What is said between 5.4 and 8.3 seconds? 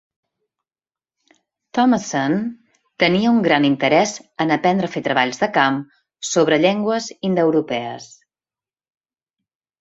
de camp sobre llengües indoeuropees.